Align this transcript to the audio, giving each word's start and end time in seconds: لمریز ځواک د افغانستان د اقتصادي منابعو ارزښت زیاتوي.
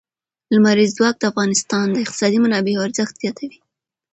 لمریز 0.53 0.91
ځواک 0.97 1.15
د 1.19 1.23
افغانستان 1.31 1.85
د 1.91 1.97
اقتصادي 2.03 2.39
منابعو 2.43 2.85
ارزښت 2.87 3.15
زیاتوي. 3.21 3.57